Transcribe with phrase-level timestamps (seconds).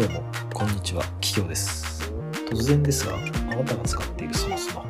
[0.00, 0.22] どうも、
[0.54, 2.10] こんにちは、企業です。
[2.48, 3.18] 突然ですが、あ
[3.54, 4.88] なたが使っているそのスマホ、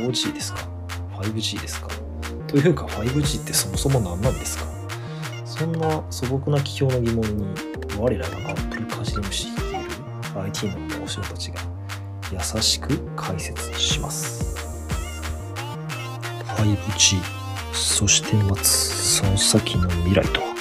[0.00, 0.66] 4G ですか
[1.18, 1.88] ?5G ですか？
[2.46, 4.64] というか、5G ってそもそも何なんですか？
[5.44, 7.44] そんな素朴な企業の疑問に、
[7.98, 9.78] 我らが Apple かじり虫率いる
[10.40, 11.60] IT の大城たちが
[12.32, 14.56] 優しく解説します。
[16.56, 17.20] 5G、
[17.74, 20.54] そして待つその先の未来とは？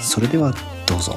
[0.00, 0.52] それでは
[0.86, 1.16] どうぞ。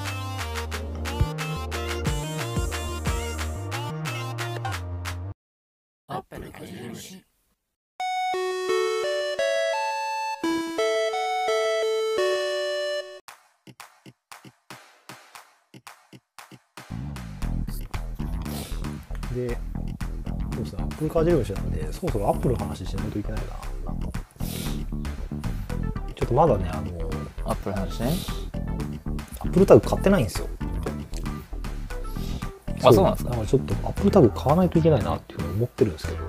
[19.35, 19.57] で、
[20.53, 23.41] そうですね、アップルカージェルムシなんで、そろそろアップルの話しないといけない
[23.85, 24.09] な、なんか。
[26.15, 27.09] ちょっとまだね、あの、
[27.43, 28.13] アップルの話ね。
[29.41, 30.47] アップルタグ買ってないんですよ。
[32.89, 36.19] あそうなんですかだからちょっとアップルタグ買わないといけないなっていうふうに思ってるんですけど。
[36.25, 36.27] う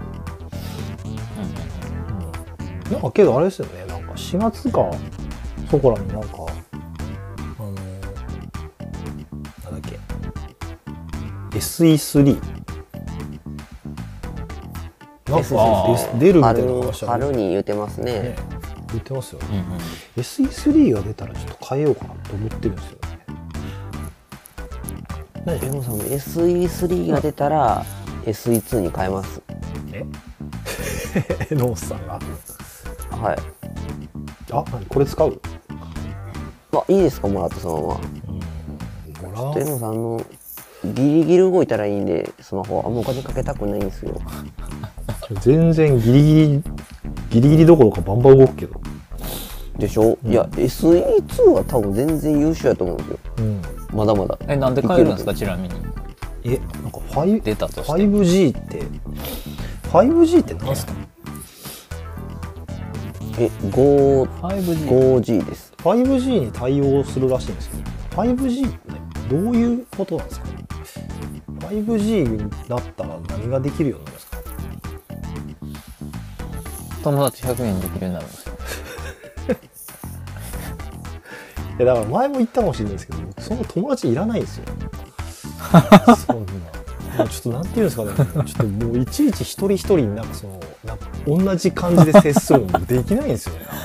[2.91, 2.93] ん。
[2.93, 4.91] なんかけどあれですよね、なんか4月か、
[5.71, 6.29] そこらになんか、
[7.59, 7.73] あの、
[9.65, 9.91] なんだっ
[11.51, 12.41] け、SE3。
[15.29, 18.37] なんかあ出出るみたいな春話は春に言ってますねね、
[18.93, 19.47] 言ってますよね。
[19.51, 19.81] うんうん。
[20.17, 23.06] SE3 が出たらちょっと変えようかなと思ってるんですよね。
[25.47, 27.85] 何でもさん SE3 が出たら
[28.25, 29.41] SE2 に変えます。
[29.93, 30.05] え？
[31.55, 32.19] ノースさんが？
[33.11, 33.39] はい。
[34.51, 34.85] あ何？
[34.87, 35.41] これ使う？
[36.73, 38.01] あいいですかもらってその
[39.23, 39.45] まま。
[39.45, 40.21] もらでもさんあの
[40.85, 44.21] ギリギリ動いたらいいんでスマホあんまお金かけたくないんですよ。
[45.41, 46.63] 全然ギリギリ
[47.31, 48.81] ギリギリどころかバンバン動くけど。
[49.79, 53.19] でしょ、いや SE2 は多分全然優秀やと思うんですよ。
[53.39, 55.75] うんまだまだえ、なんで変えるんですか、ちなみに？
[56.45, 57.93] えなんか 5- 出たとして。
[57.93, 58.83] 5G って
[59.91, 60.93] 5G って何すか？
[63.39, 64.89] え 5- 5G。
[64.89, 65.73] 5G です。
[65.79, 67.83] 5G に対応するらしいんですけど
[68.23, 68.79] 5G って
[69.29, 70.47] どういうことなんですか
[71.61, 72.39] ？5G に
[72.69, 74.37] なったら何ができるようになるんですか？
[77.05, 78.46] 友達100人できるようになるんです
[81.79, 84.65] いやだから前も言ったかもしれないですけど僕そんな友達いらないんですよ。
[86.27, 86.53] そんな。
[87.19, 88.11] もうちょっとなんていうんですかね。
[88.15, 93.67] ちょっともういちいち一人一人になんかそのなんか同じ感じで接するのできないんですよね。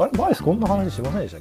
[0.00, 1.40] あれバイスこんな話しませんでしたっ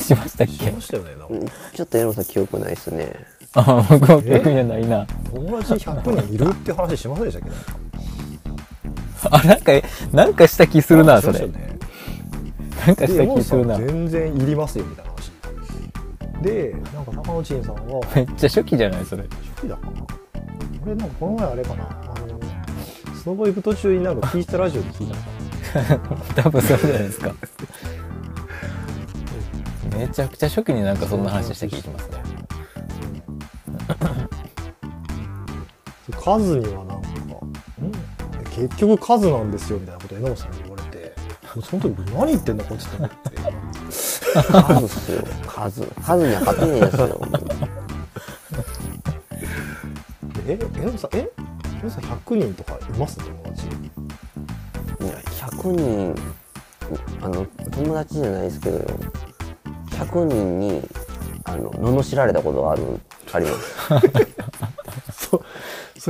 [0.00, 0.52] しましたっけ？
[0.52, 1.26] けしましたよねなんか。
[1.30, 3.14] うんちょっとエロさん記憶ないですね。
[3.54, 5.06] あ、僕は記憶にはないな。
[5.34, 7.89] 友達100人いるって話しませんでしたっけ？
[9.30, 9.72] あ、なんか、
[10.12, 11.78] なんかした気するな、それね
[12.86, 13.78] なんかした気するな。
[13.78, 15.30] ん全然いりますよみたいな話
[16.42, 19.22] でなんか高野陳さんはめっちゃ初期じゃない、それ。
[19.22, 19.92] 初期だかな
[20.82, 22.40] 俺なんかこの前あれかなあの
[23.14, 25.12] スノボ行く途中になんか聞いたラジオで聞い
[25.72, 27.34] たのか 多分そうじゃないですか。
[29.96, 32.22] めちゃくちゃ初期になんかそんな話した気がしますね。
[36.10, 36.99] な数にはな
[38.60, 40.90] 結局数なんですよみたいなこと榎本さんに言われて。
[41.54, 43.16] もうその時何言ってんだこいつって思って。
[43.90, 45.24] 数っすよ。
[45.46, 45.82] 数。
[46.00, 47.28] 数には勝てねえですよ
[50.46, 51.30] え榎本さんえ？
[51.64, 53.18] 榎本さん100人とかいます？
[53.18, 53.66] 友達。
[53.66, 53.68] い
[55.06, 56.14] や100人
[57.22, 58.78] あの友達じゃないですけど
[59.90, 60.82] 100人に
[61.44, 63.00] あの罵られたことがある
[63.32, 63.90] あります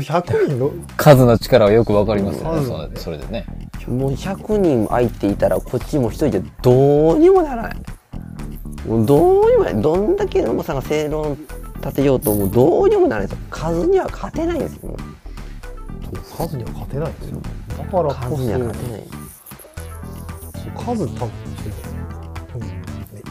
[0.03, 3.47] そう100人の数の力はよくわかりますよね、うそれでね。
[3.87, 7.77] もう100人相手いたらこっちも一人じゃどうにもならない。
[8.87, 11.37] もうどうにもないどんだけ野茂さんが正論
[11.77, 13.47] 立てようともうどうにもならないですよ。
[13.51, 14.97] 数には勝てないんですよ。
[16.37, 17.41] 数には勝てないんですよ。
[17.69, 18.37] だからこそ。
[18.37, 19.03] 数には勝てない
[20.55, 21.29] そう数多分そう
[22.55, 22.61] うん。
[22.61, 22.83] ね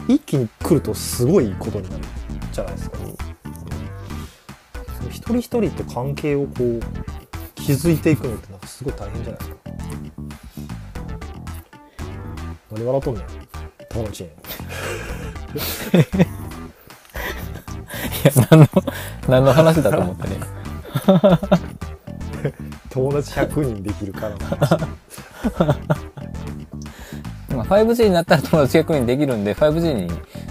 [0.08, 2.04] 一気に来るとすごいことになる
[2.52, 2.98] じゃないですか、
[5.30, 6.80] 人一人と関係をこう
[7.60, 9.56] 築いていくのってなんかすごい大変じゃないですか
[12.72, 13.24] 何笑っとんねん
[13.90, 14.32] 友達にい
[18.24, 18.68] や、何の、
[19.28, 20.36] 何の話だと思ってね。
[22.90, 24.36] 友達100人できるから
[27.54, 30.08] まあ、5G になったら友達100人できるんで、5G に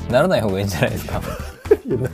[0.10, 1.22] ならない方がいいんじゃないですか。
[1.86, 2.10] いやな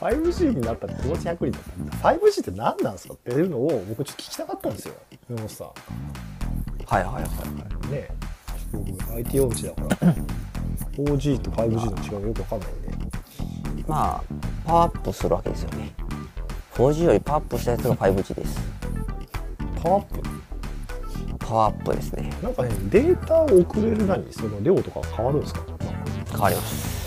[0.00, 1.62] 5G になったら友達100人だっ
[2.00, 3.14] たら 5G って何なんですか？
[3.14, 4.94] っていうのを僕ちょっと聞きたかったんですよ。
[5.28, 5.64] でもさ
[6.86, 7.28] はいはいはいは
[7.88, 7.92] い。
[7.92, 8.08] ね
[8.72, 10.14] 僕 IT 音痴だから。
[10.96, 14.22] 4G と 5G の違いがよくわかんないんでまあ
[14.66, 15.92] パワーアップするわけですよね。
[16.74, 18.60] 4G よりパワーアップしたやつが 5G です。
[19.82, 20.20] パワーアップ？
[21.38, 22.32] パワーアップですね。
[22.42, 24.32] なんかねデータを送れる何？
[24.32, 25.62] その量とか変わるんですか？
[26.30, 26.99] 変わります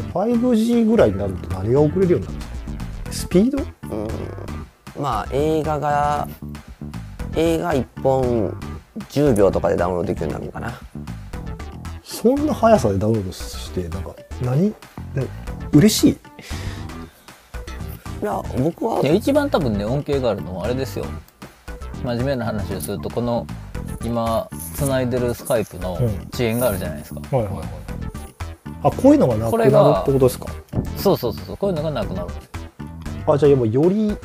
[0.00, 2.46] 5G ぐらいになると何が送れるようになるんで
[3.12, 3.64] すかスピード？
[5.00, 6.28] まあ映画が
[7.36, 8.50] 映画1本
[9.10, 10.80] 10秒とかでダウンロードできるようになるのかな。
[12.02, 14.70] そんな速さでダウンロードしてなんか何？
[14.70, 14.76] な
[15.72, 16.12] 嬉しい。
[16.12, 16.16] い
[18.24, 19.00] や僕は。
[19.02, 21.06] いや一番多分ね恩恵があるのはあれですよ。
[22.04, 23.46] 真面目な話をするとこの
[24.04, 26.28] 今つないでるスカイプのうん。
[26.32, 27.66] 遅延があるじゃないですか、はいはいはい
[28.84, 30.46] あこういうのがなくなるってことですか？
[30.96, 32.28] そうそうそうそうこういうのがなくなる。
[33.26, 34.16] あじゃあもうより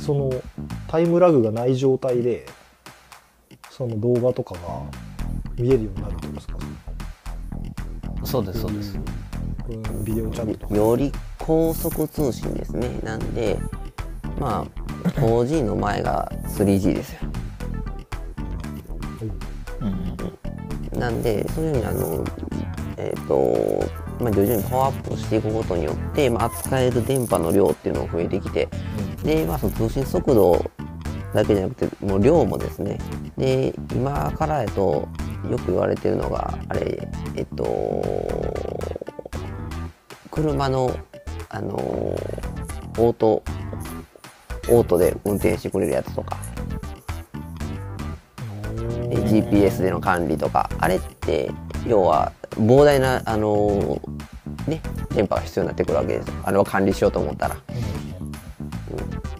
[0.00, 0.30] その
[0.88, 2.46] タイムラグがない状態で
[3.70, 4.60] その動画とかが
[5.56, 6.58] 見えるようになるってことですか？
[8.24, 9.02] そうですそうです、うん
[10.04, 10.58] ビデオチャット。
[10.58, 12.98] とかより高速通信ですね。
[13.04, 13.58] なんで
[14.38, 14.66] ま
[15.04, 17.20] あ 4G の前が 3G ですよ。
[19.80, 19.88] うん。
[19.88, 20.98] うん。
[21.00, 22.24] なんでそういうふうにあの
[23.02, 23.84] えっ、と
[24.20, 28.68] まあ徐々にパワーアップをしていくことによって、まあ、扱える電波の量っていうのが増えてきて、
[29.24, 30.70] で、まあ、その通信速度
[31.34, 32.98] だけじゃなくてもう量もですね。
[33.36, 35.08] で今からやと
[35.50, 38.02] よく言われてるのがあれえっと
[40.30, 40.94] 車の
[41.48, 43.42] あのオート
[44.68, 46.38] オートで運転してくれるやつとか。
[49.08, 50.70] で GPS での管理とか。
[50.78, 51.50] あれって
[51.86, 54.00] 要は膨大なあの
[54.66, 54.80] ね
[55.14, 57.56] 電波が必要になってくるわけですよあれを管理しようと思ったら。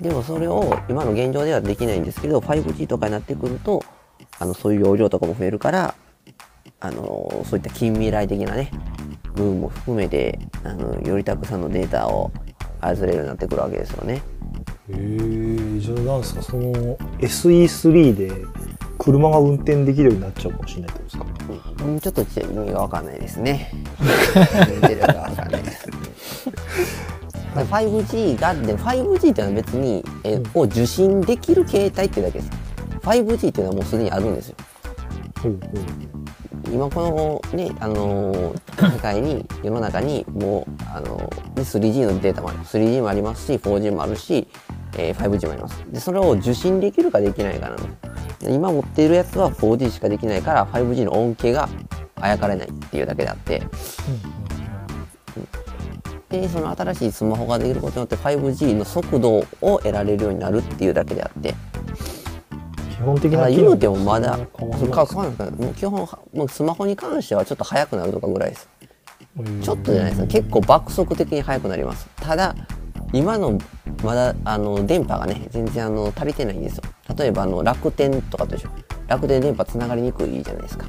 [0.01, 3.85] でもそれを今の現状ではできないんですけど 5G とかになってくると
[4.41, 5.95] あのそういう容量とかも増えるから
[6.81, 8.73] あのそういった近未来的なね
[9.35, 12.33] 部分も含めてあのよりたくさんのデータを
[12.81, 14.15] 操れるようになってくるわけですよね。
[14.15, 14.21] へ
[14.91, 16.73] えじゃあなんですかその
[17.21, 18.33] SE3 で
[18.99, 21.22] 車が運転できるようになっちゃうかもしれないってことですか？
[21.85, 23.71] うんちょっと意味がわかんないですね。
[24.81, 25.89] 出てるかわかんないです。
[27.55, 32.51] まあ 5G がでも 5G っていうのは別に、えーを受信できる携帯っていうだけです。
[33.03, 34.57] 5G っていうのはもうすでにあるんですよ。
[35.43, 44.49] ほうほう今このね、あのー世界に 世の中にもう、あのーで 3G のデータもあります 3G もありますし 4G もあるし、
[44.97, 48.12] えー 5G もありますでそれを受信できるかできないかなんですで
[48.49, 51.69] 今持っているやつは 4G しかできないから 5G の恩恵が
[52.17, 53.63] あやかれないっていうだけであって。
[56.29, 61.55] でその新しいスマホができることによって 5G の速度を得られるようになるっていうだけであって。
[62.91, 64.39] 基本的な言うてもまだ
[65.77, 68.69] 基本もうスマホに関してはちょっと速くなるとかぐらいです。
[69.39, 69.61] うん。
[69.61, 70.27] ちょっとじゃないです。
[70.29, 72.09] 結構爆速的に速くなります。
[72.17, 72.55] ただ
[73.13, 73.59] 今の
[74.03, 76.83] まだあの電波がね全然あの足りてないんですよ。
[77.17, 78.71] 例えばあの楽天とかと一緒。
[79.07, 80.87] 楽天電波つながりにくいじゃないですか。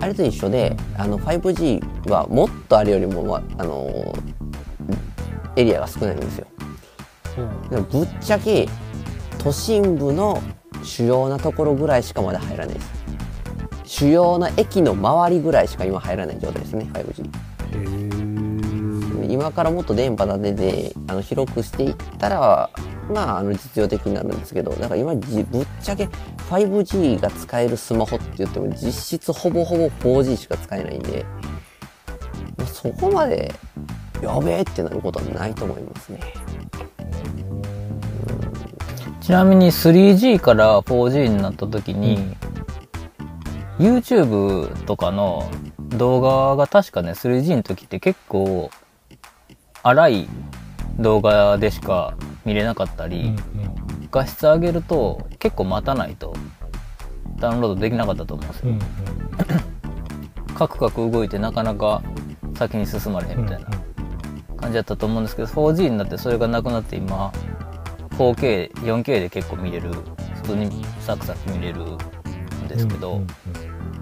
[0.00, 4.14] あれと一緒であの 5G はもっとあれよりも、まあの
[5.56, 6.46] エリアが少ないんですよ。
[7.70, 8.68] でもぶっちゃけ
[9.38, 10.42] 都心部の
[10.82, 13.04] 主要なところぐらいしかまだ入らないです。
[13.84, 17.43] 主要な駅の周りぐらいしか今入らない状態ですね 5G へえ
[19.34, 22.70] 今からもっと電波立ててあの広くしていったら
[23.12, 26.04] まああの実用的になるんですけどだから今じぶっちゃけ
[26.48, 31.26] 5G が使えるスマホって言っても実質ほぼほぼ 4G しか使えないんで
[32.56, 33.52] まあそこまで
[34.22, 36.20] やべえってなることはないと思いますね。
[39.20, 42.36] ちなみに 3G から 4G になった時に、
[43.78, 45.50] YouTube とかの
[45.96, 48.70] 動画が確かね 3G の時って結構
[49.84, 50.28] 荒い
[50.98, 53.36] 動画でしか見れなかったり、
[54.10, 56.34] 画質上げると結構待たないと
[57.36, 58.78] ダウンロードできなかったと思うんですよ、うん
[60.54, 62.00] カクカク動いてなかなか
[62.56, 63.66] 先に進まれへんみたいな
[64.56, 67.32] 感じだったと思うんですけど 4G になってそれがなくなって今
[68.16, 69.90] 4K、4K で結構見れる
[70.36, 73.20] 普通にサクサク見れるんですけど、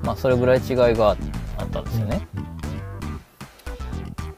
[0.04, 1.16] まあそれぐらい違いが
[1.56, 2.26] あったんですよね。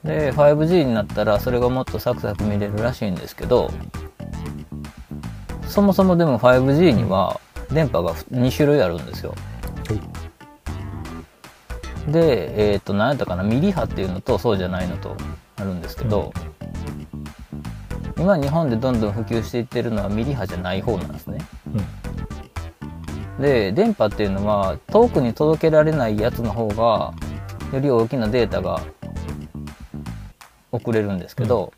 [0.04, 3.70] で 5G になったらそれがもっとサクサク見れるらしいんですけど
[5.66, 7.40] そもそもでも 5G には
[7.72, 9.34] 電波が2種類あるんですよ。
[12.08, 15.16] で、えっ、と、何やったかな、ミリ波っていうのとそうじゃないのと
[15.56, 16.32] あるんですけど、
[18.16, 21.38] 今日本でどんどん普及していってるのはミリ波じゃない方なんですね。
[23.40, 27.14] で、電波っていうのは遠くに届けられないやつの方が
[27.72, 28.80] より大きなデータが
[30.74, 31.72] 送れるんですけど、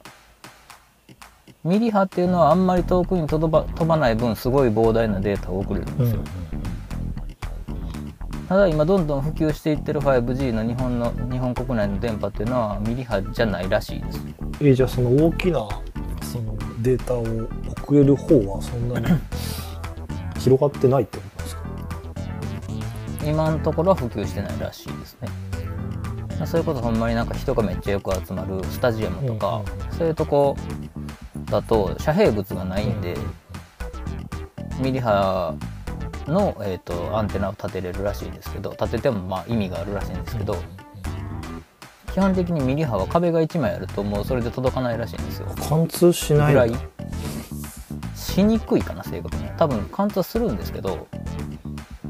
[1.65, 6.21] ミリ波っていうのはあんまり遠くに飛ば飛ばない分すごい膨大なデータを送れるんですよ、
[8.49, 14.21] ただ今どんどん普及していってる 5G の日本の日本国内の電波っていうのはミリ波じゃないらしいです。
[14.61, 15.69] えじゃあその大きな
[16.23, 17.23] そのデータを
[17.83, 19.07] 送れる方はそんなに
[20.39, 21.63] 広がってないってことですか？
[23.27, 25.29] 今のところは普及してないらしいですね。
[25.29, 25.56] まあ
[26.45, 29.63] それこそほんまになんか人がめっちゃよく集まるスタジアムとか、
[29.97, 30.57] そういうとこ
[31.47, 33.17] だと遮蔽物がないんで、
[34.81, 35.57] ミリ波
[36.27, 40.57] の、えー、とアンテナを立てれるらしいですけど立ててもまあ意味があるらしいんですけど、
[42.13, 45.49] 基本的にミリ波は壁が1枚あるともうそれで届かないらしいんですよ。
[45.69, 46.73] 貫通しないぐらい
[48.15, 49.45] しにくいかな正確に。
[49.45, 51.09] は多分貫通するんですけど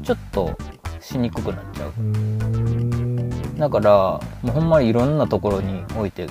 [0.03, 0.57] ちょっと
[0.99, 1.93] しにくくなっちゃう
[3.57, 6.27] だからもうほんまにいろんなところに置いて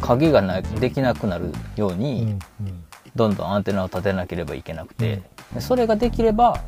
[0.00, 2.38] 影がなできなくなるよううんに
[3.14, 5.22] どんどんアンテナを立てなければいけなくて
[5.54, 6.62] でそれができれば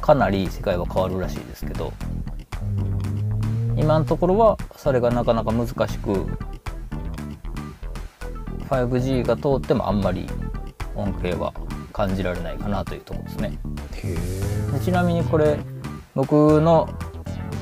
[0.00, 1.92] かなり世界は変わるらしいですけど
[3.76, 6.26] 今のところはそれがなかなか難しく
[8.68, 10.26] 5G が通ってもあんまり
[10.94, 11.52] 恩恵は
[11.92, 13.58] 感じられないかなというところですね。
[14.84, 15.58] ちなみにこれ
[16.14, 16.88] 僕の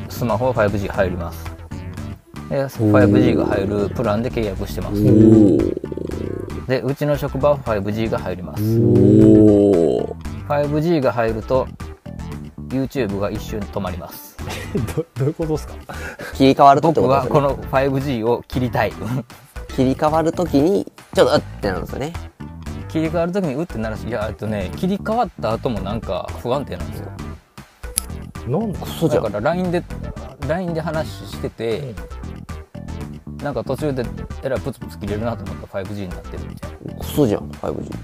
[0.08, 1.44] スマホは 5G 入ります。
[2.48, 5.02] で 5G が入るプランで契約してます。
[6.66, 8.62] でうちの職場は 5G が入ります。
[8.80, 10.16] おお
[10.48, 11.66] 5G が入ると
[12.68, 14.36] YouTube が一瞬止まります。
[14.96, 15.74] どどういうことですか？
[16.34, 18.92] 切り替わるとって僕はこの 5G を切りたい。
[19.74, 22.12] 切り替わるときにちょっとうってなるんですよね。
[22.88, 27.08] 切り替わる時にうってなるしいやえっとね切り替わった後もなんか不安定なんですよ
[28.48, 29.22] なんだ嘘じゃん。
[29.24, 29.82] だから LINE で
[30.46, 31.94] LINE で話してて、
[33.42, 34.04] なんか途中で
[34.42, 36.94] えらいプツプツ切れるなと思ったら 5G になってるみたいな。
[36.94, 37.96] クソじゃん 5G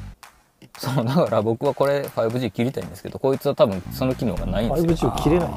[0.77, 5.11] そうだから僕はこれ 5G 切りたいんですけどこいつは多分その機能がないんですよ。
[5.13, 5.51] 5G を切れない。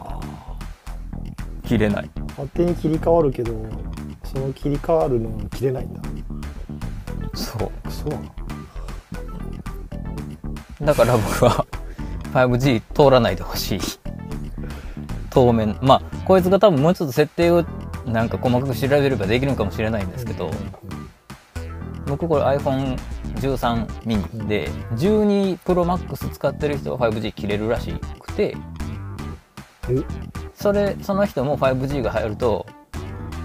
[1.67, 2.09] 切れない。
[2.29, 3.53] 勝手に切り替わるけど
[4.23, 6.01] その切り替わるのに切れないんだ。
[7.33, 7.71] そう。
[7.91, 8.23] そうなの？
[10.85, 11.65] だから僕は
[12.33, 13.79] 5G 通らないでほしい
[15.37, 15.77] 当面。
[15.83, 17.63] まあこいつが多分もうちょっと設定を
[18.07, 20.49] なんか細かく調べればできるのかもしれないんですけど
[22.07, 28.57] 僕これ iPhone13 mini で12 Pro Max 使ってる人は 5G 切れるらしくて
[29.89, 30.03] え？
[30.55, 32.65] それその人も 5G が入ると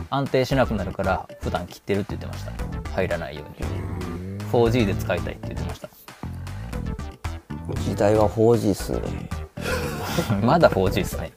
[0.09, 2.53] 安定しなくなるから普段切ってるって言ってました。
[2.93, 3.69] 入らないように。
[4.51, 5.89] 4G で使いたいって言ってました。
[7.83, 9.01] 時代は 4G っすね。
[10.43, 11.33] まだ 4G ですね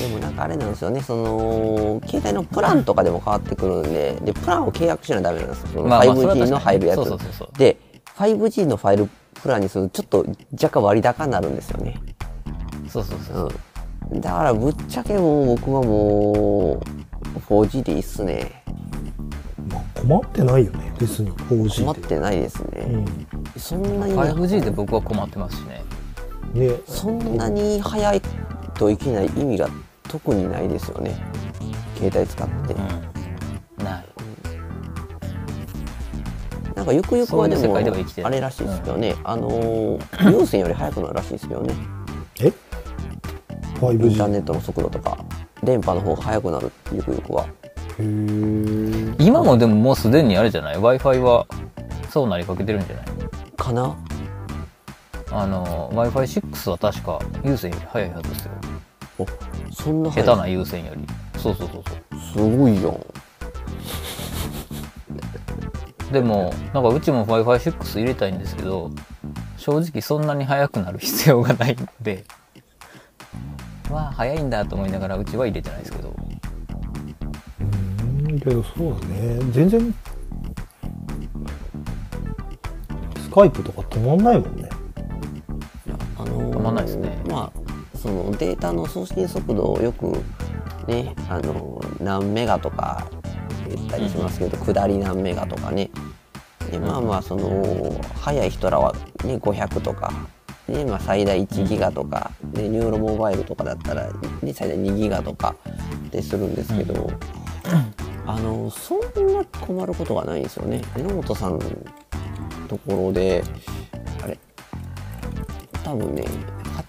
[0.00, 5.68] でもなんかあれなんですよねその携帯のプランとかでも変わってくるんででプランを契約しないとダメなんですよ。
[5.74, 6.96] そのまあまあそれは 5G の入るやつ。
[6.96, 7.58] そうそうそうそう。
[7.58, 7.76] で
[8.16, 12.00] 5G のファイルプランにするとちょっと若干割高になるんですよね。
[12.88, 13.48] そうそうそう
[14.10, 14.16] う。
[14.16, 14.20] ん。
[14.20, 18.62] だからぶっちゃけもう僕はもう 4G でいいっすね。
[19.70, 21.84] まあ困ってないよね別に 4G で。
[21.84, 23.60] 困ってないですね、うん。
[23.60, 25.82] そんなに 5G で僕は困ってますしね。
[26.54, 26.70] ね。
[26.86, 28.22] そんなに早い
[28.74, 29.68] といけない意味が
[30.10, 31.14] 特にないですよね。
[31.96, 32.76] 携帯使って、う
[33.82, 33.84] ん。
[33.84, 34.04] ない。
[36.74, 38.26] なんかゆくゆくはでも界では生きてる。
[38.26, 41.74] あれらしいですけどね、あのー有線より速くなるらしいですけどね。
[42.40, 42.46] え？
[42.46, 42.52] イン
[43.78, 45.16] ター 5G ネットの速度とか
[45.62, 47.46] 電波の方が速くなるゆくゆくは。
[47.98, 49.14] へー。
[49.22, 51.46] 今もでももうすでにあれじゃない？w i f i は
[52.08, 53.06] そうなりかけてるんじゃない？
[53.56, 53.96] かな？
[55.30, 58.52] あの w i f i 6は確か有線より速いはずですよ。
[59.18, 59.26] お
[59.70, 61.06] そんな下手な有線より。
[61.38, 62.50] そうそうそうそう。
[62.50, 63.00] すごいじゃん。
[66.12, 68.90] でもなんかうちも w i f i 6入れたいんですけど
[69.56, 72.24] 正直そんなに速くなる必要がないんで。
[73.90, 76.14] まあ速いんだと思いながらうちは入れてないですけど。
[77.60, 79.38] うんけどそうだね。
[79.50, 79.94] 全然
[83.18, 84.68] スカイプとか止まんないもんね。
[86.18, 87.16] あのー止まんないですね。
[87.28, 87.59] まあ
[88.00, 90.12] そのデータの送信速度をよく
[90.86, 93.06] ねあのー何メガとか
[93.68, 95.90] 言ったりしますけど、下り何メガとかね。
[96.70, 100.12] でまあまあその速い人らは、ね、500とか、
[100.68, 104.10] ねまあ、最大1ギガとか、でニューロモバイルとかだったら、
[104.42, 105.56] ね、最大2ギガとか
[106.10, 107.10] でするんですけど、
[108.26, 110.80] あのそんな困ることがないんですよね。
[110.96, 111.60] 榎本さんの
[112.68, 113.42] ところで
[114.22, 114.38] あれ？
[115.84, 116.24] 多分ね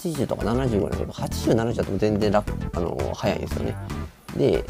[0.09, 3.75] 80とか70ぐらいだけど80、70だと全然楽あの早いんですよね。
[4.35, 4.63] で、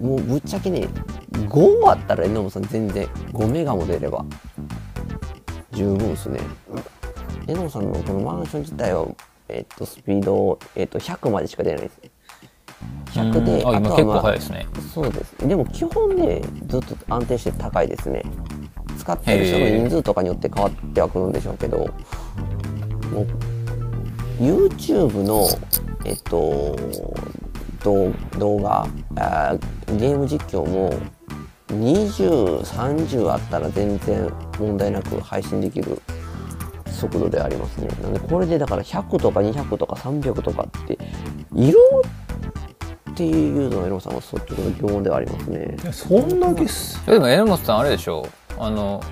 [0.00, 0.88] もうぶっちゃけね、
[1.32, 4.24] 5あったら榎本さん全然5メガも出れば
[5.72, 6.40] 十分ですね。
[7.46, 9.06] 榎本さんのこのマンション自体は、
[9.48, 12.10] えっと、スピード、えっと、100までしか出ないですね。
[13.06, 14.66] 100で、うんあ今結構とはまあ早いですね。
[14.94, 15.48] そうです。
[15.48, 18.22] でも基本ね、ずっと安定して高いですね。
[18.98, 21.90] 使ってる人の人数とかによって変わってはくるんでしょうけど、
[24.38, 25.48] YouTube の、
[26.04, 26.76] えっと、
[27.84, 28.86] 動動画
[29.16, 30.92] あー、ゲーム実況も、
[31.68, 36.00] 20、30あったら全然問題なく配信できる
[36.86, 37.88] 速度でありますね。
[38.02, 40.98] なので、これでだから100とか200とか300とかって、
[41.54, 41.80] 色
[43.10, 45.76] っていうのは、エロさんは率直な疑問ではありますね。
[45.92, 47.04] そんだけっす。
[47.06, 48.26] でも榎本さんあれでしょ
[48.58, 49.02] あの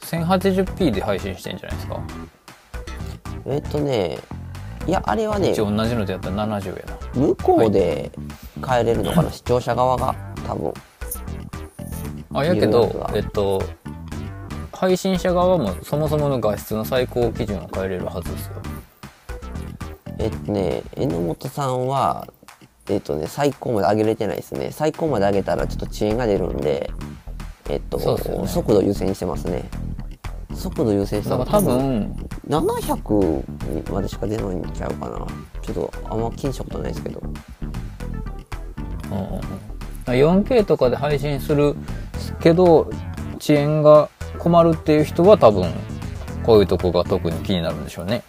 [0.00, 2.00] 1080p で配信してんじゃないですか
[3.46, 4.18] えっとね、
[4.86, 6.98] いや、あれはね一、応同じのでやったら70やな。
[7.14, 8.10] 向こうで
[8.66, 10.14] 変えれるのかな、視聴者側が、
[10.46, 10.74] 多分。
[12.34, 13.10] あやけどは。
[13.14, 13.62] えっと
[14.72, 18.52] 配信者側もそもそもの画質の最高基準を変えれるはずですよ。
[20.18, 22.26] えっとね、榎本さんは、
[22.88, 24.72] えっとね、最高まで上げれてないですね。
[24.72, 26.90] 最高まで上げたらちょっと遅延が出るんで、
[27.68, 28.48] えっと、ね。
[28.48, 29.62] 速度優先してますね。
[30.54, 32.16] 速度優先しただから多分
[32.48, 35.26] 700までしか出ないんちゃうかな。
[35.62, 37.20] ちょっとあんま気にしたことないですけど。
[37.20, 39.40] うんうんうん
[40.04, 41.76] 4K とかで配信する
[42.40, 42.90] けど
[43.38, 45.72] 遅延が困るっていう人は多分
[46.42, 48.24] こういうとこが特に気になるんでしょうね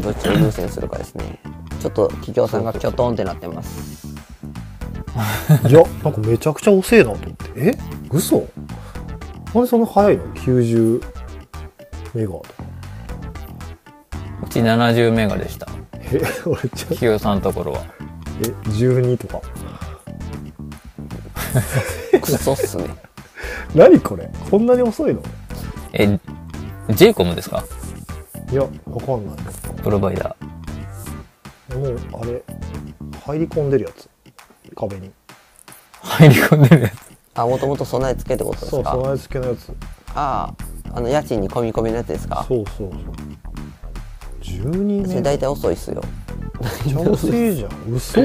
[0.00, 1.40] どっちを優先するかですね。
[1.80, 4.06] ちょっと企業さんがキョトンってなってます。
[5.66, 7.50] いや、なんかめちゃくちゃ遅えなと思って。
[7.56, 7.78] え？
[8.10, 8.46] 嘘？
[9.58, 11.02] なんでそんな速いの ?90
[12.14, 12.48] メガとか。
[14.44, 17.84] うち70メガでしたえ、 俺ちょ、企業さんのところは
[18.40, 19.40] え、12とか。
[22.22, 22.84] クソっすね。
[23.74, 24.30] 何これ？
[24.48, 25.20] こんなに遅いの？
[25.92, 26.18] え
[26.90, 27.64] j コムですか？
[28.52, 28.68] いや、わ
[29.00, 29.36] かんない。
[29.82, 32.42] プロバイダーもう、あれ、
[33.26, 34.08] 入り込んでるやつ。
[34.76, 35.10] 壁に。
[36.00, 37.07] 入り込んでるやつ
[37.42, 39.72] あ、もともと備え付けってことですそう、か備え付けのやつ。
[40.14, 40.52] あ
[40.92, 42.44] あ、あの、家賃に込み込みのやつですか？
[42.48, 43.00] そうそうそう。
[44.42, 46.02] 12メガそれ大体遅いっすよ。
[46.86, 47.70] めっちゃ 遅いじゃん。
[47.94, 48.20] 嘘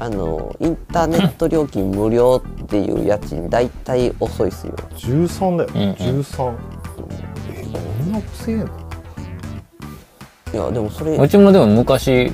[0.00, 4.74] あの、インターネット料金無料っていう家賃大体遅いっすよ。
[4.96, 6.52] 13だよ、うんうん13
[7.52, 8.64] えこんな遅えの？
[10.52, 12.32] いや、でもそれ、うちもでも昔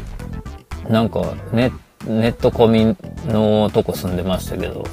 [0.89, 1.71] なんかネ
[2.07, 4.85] ネット込みのとこ住んでましたけど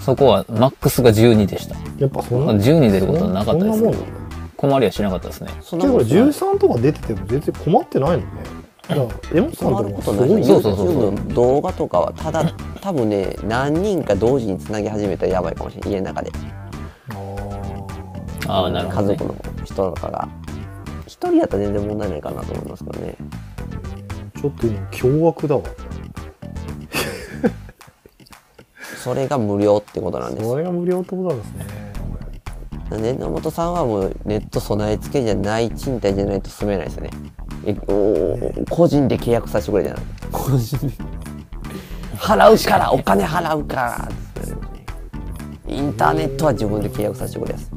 [0.00, 1.74] そこはマックスが12でした。
[1.98, 3.82] やっぱそんな12出ることはなかったです
[4.56, 5.50] 困りはしなかったですね。
[5.60, 8.24] そんけどこれなもんっすね13とか出てても全然困ってないのね。
[8.88, 16.30] だから江本さんとかことないですすごいよそうそうそうそう YouTube の動画とかはただ多分ね何人か同時につなぎ始めたらやばいかもしれない家の中で。
[18.46, 19.16] あああなるほど、ね。
[19.16, 20.28] 家族、の人とかが。
[21.06, 23.16] 一人やったら全然問題ないかなと思いますけどね。
[24.36, 25.62] ーちょっと今驚愕だわ
[29.06, 30.44] それが無料ってことなんです。
[30.48, 31.64] それが無料ってことなんですね。
[32.90, 37.10] なんで野本さんはもうネット備え付けじゃない賃貸じゃないと住めないですね。
[37.64, 40.02] えおー個人で契約させてくれじゃない。
[40.32, 40.92] 個人で。
[42.16, 44.08] 払うからお金払うから。
[45.68, 47.70] インターネットは自分で契約させてくれやす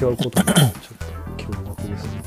[0.00, 2.22] 違うことちょっと驚愕ですね。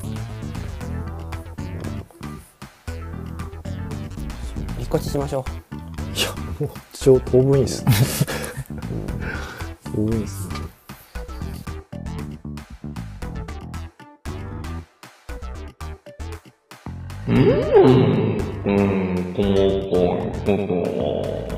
[4.77, 5.62] 引っ越ししましょう
[6.59, 7.85] もう超当分いいっす
[9.85, 10.63] 当分いいっすね
[18.65, 19.55] うん、この
[19.89, 19.93] 子、
[20.45, 21.52] ちょっと、